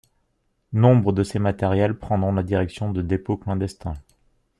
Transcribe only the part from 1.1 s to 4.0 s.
de ces matériels prendront la direction de dépôts clandestins.